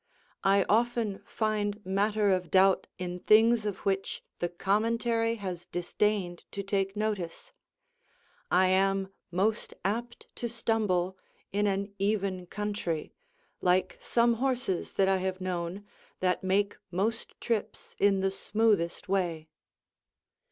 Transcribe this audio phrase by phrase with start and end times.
[0.43, 6.63] I often find matter of doubt in things of which the commentary has disdained to
[6.63, 7.53] take notice;
[8.49, 11.19] I am most apt to stumble
[11.53, 13.13] in an even country,
[13.61, 15.85] like some horses that I have known,
[16.19, 19.49] that make most trips in the smoothest way.